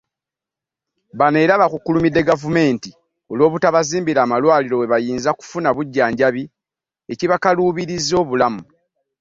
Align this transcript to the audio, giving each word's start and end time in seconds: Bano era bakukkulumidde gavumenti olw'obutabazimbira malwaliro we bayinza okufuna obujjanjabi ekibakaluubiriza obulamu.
Bano 1.19 1.37
era 1.45 1.61
bakukkulumidde 1.61 2.21
gavumenti 2.29 2.89
olw'obutabazimbira 3.31 4.21
malwaliro 4.29 4.75
we 4.81 4.89
bayinza 4.91 5.27
okufuna 5.31 5.67
obujjanjabi 5.71 6.43
ekibakaluubiriza 7.11 8.13
obulamu. 8.23 8.61